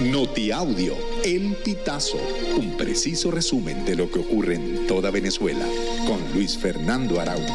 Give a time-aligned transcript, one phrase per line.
[0.00, 2.18] Notiaudio, El Pitazo,
[2.58, 5.64] un preciso resumen de lo que ocurre en toda Venezuela,
[6.04, 7.54] con Luis Fernando Araújo.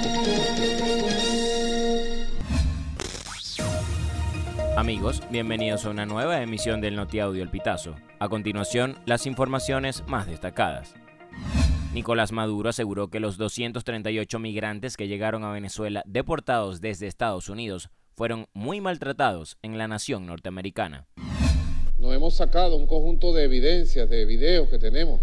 [4.77, 7.95] Amigos, bienvenidos a una nueva emisión del Notiaudio El Pitazo.
[8.19, 10.95] A continuación, las informaciones más destacadas.
[11.93, 17.89] Nicolás Maduro aseguró que los 238 migrantes que llegaron a Venezuela deportados desde Estados Unidos
[18.15, 21.07] fueron muy maltratados en la nación norteamericana.
[21.99, 25.19] Nos hemos sacado un conjunto de evidencias, de videos que tenemos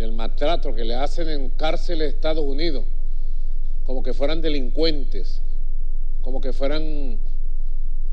[0.00, 2.86] del maltrato que le hacen en cárceles de Estados Unidos,
[3.84, 5.42] como que fueran delincuentes,
[6.22, 7.18] como que fueran,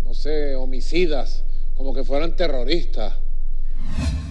[0.03, 3.13] no sé, homicidas, como que fueran terroristas.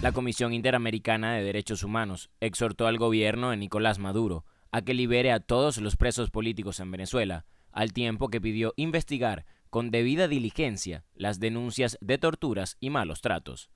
[0.03, 5.31] La Comisión Interamericana de Derechos Humanos exhortó al gobierno de Nicolás Maduro a que libere
[5.31, 11.03] a todos los presos políticos en Venezuela, al tiempo que pidió investigar con debida diligencia
[11.15, 13.69] las denuncias de torturas y malos tratos.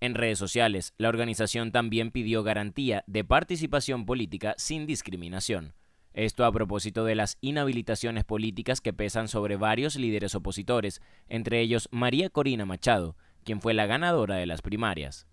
[0.00, 5.74] En redes sociales, la organización también pidió garantía de participación política sin discriminación.
[6.12, 11.88] Esto a propósito de las inhabilitaciones políticas que pesan sobre varios líderes opositores, entre ellos
[11.90, 15.26] María Corina Machado, quien fue la ganadora de las primarias.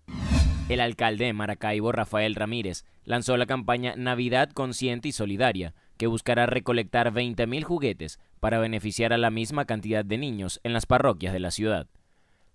[0.68, 6.46] El alcalde de Maracaibo, Rafael Ramírez, lanzó la campaña Navidad Consciente y Solidaria, que buscará
[6.46, 11.38] recolectar 20.000 juguetes para beneficiar a la misma cantidad de niños en las parroquias de
[11.38, 11.86] la ciudad.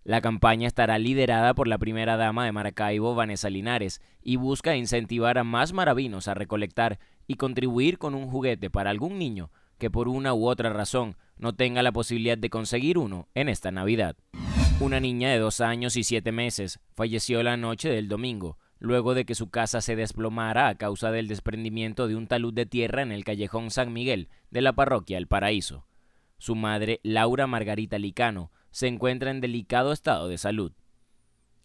[0.04, 5.38] La campaña estará liderada por la primera dama de Maracaibo, Vanessa Linares, y busca incentivar
[5.38, 10.10] a más maravinos a recolectar y contribuir con un juguete para algún niño que por
[10.10, 14.18] una u otra razón no tenga la posibilidad de conseguir uno en esta Navidad.
[14.82, 19.26] Una niña de dos años y siete meses falleció la noche del domingo luego de
[19.26, 23.12] que su casa se desplomara a causa del desprendimiento de un talud de tierra en
[23.12, 25.86] el callejón San Miguel de la parroquia El Paraíso.
[26.38, 30.72] Su madre, Laura Margarita Licano, se encuentra en delicado estado de salud.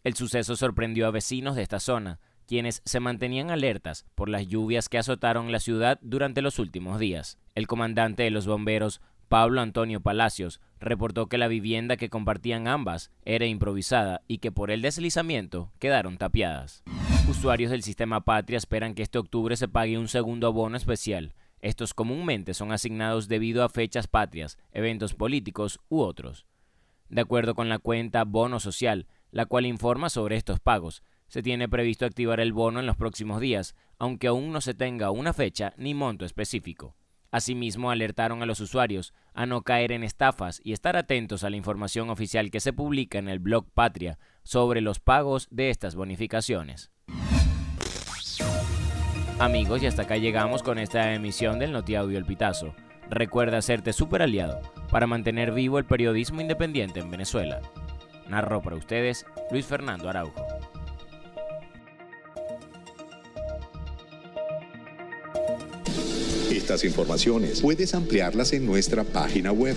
[0.05, 4.89] El suceso sorprendió a vecinos de esta zona, quienes se mantenían alertas por las lluvias
[4.89, 7.39] que azotaron la ciudad durante los últimos días.
[7.55, 13.11] El comandante de los bomberos, Pablo Antonio Palacios, reportó que la vivienda que compartían ambas
[13.25, 16.83] era improvisada y que por el deslizamiento quedaron tapiadas.
[17.29, 21.35] Usuarios del sistema Patria esperan que este octubre se pague un segundo abono especial.
[21.61, 26.47] Estos comúnmente son asignados debido a fechas patrias, eventos políticos u otros.
[27.09, 31.69] De acuerdo con la cuenta Bono Social, la cual informa sobre estos pagos, se tiene
[31.69, 35.73] previsto activar el bono en los próximos días, aunque aún no se tenga una fecha
[35.77, 36.97] ni monto específico.
[37.31, 41.57] Asimismo, alertaron a los usuarios a no caer en estafas y estar atentos a la
[41.57, 46.92] información oficial que se publica en el blog Patria sobre los pagos de estas bonificaciones.
[49.39, 52.75] Amigos, y hasta acá llegamos con esta emisión del Notiaudio El Pitazo.
[53.11, 54.61] Recuerda hacerte super aliado
[54.91, 57.61] para mantener vivo el periodismo independiente en Venezuela.
[58.29, 60.47] Narro para ustedes Luis Fernando Araujo.
[66.51, 69.77] Estas informaciones puedes ampliarlas en nuestra página web